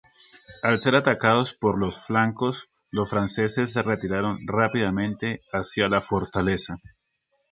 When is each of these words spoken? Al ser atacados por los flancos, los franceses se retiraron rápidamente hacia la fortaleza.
Al 0.63 0.79
ser 0.79 0.95
atacados 0.95 1.53
por 1.53 1.77
los 1.79 1.99
flancos, 2.03 2.71
los 2.89 3.07
franceses 3.11 3.71
se 3.71 3.83
retiraron 3.83 4.39
rápidamente 4.47 5.41
hacia 5.53 5.89
la 5.89 6.01
fortaleza. 6.01 6.77